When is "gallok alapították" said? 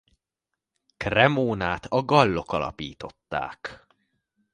2.03-3.87